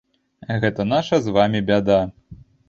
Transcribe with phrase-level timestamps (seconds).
[0.63, 1.99] Гэта наша з вамі бяда.